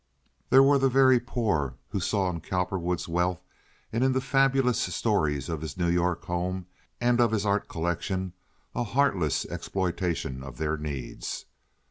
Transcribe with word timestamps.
There 0.49 0.63
were 0.63 0.79
the 0.79 0.89
very 0.89 1.19
poor 1.19 1.75
who 1.89 1.99
saw 1.99 2.27
in 2.31 2.41
Cowperwood's 2.41 3.07
wealth 3.07 3.39
and 3.93 4.03
in 4.03 4.13
the 4.13 4.19
fabulous 4.19 4.79
stories 4.79 5.47
of 5.47 5.61
his 5.61 5.77
New 5.77 5.89
York 5.91 6.25
home 6.25 6.65
and 6.99 7.21
of 7.21 7.29
his 7.29 7.45
art 7.45 7.67
collection 7.67 8.33
a 8.73 8.83
heartless 8.83 9.45
exploitation 9.45 10.41
of 10.41 10.57
their 10.57 10.75
needs. 10.75 11.45